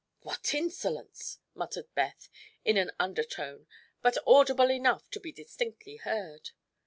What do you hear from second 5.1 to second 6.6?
to be distinctly heard.